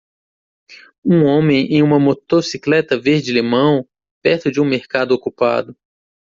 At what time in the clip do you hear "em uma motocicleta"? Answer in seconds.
1.71-2.99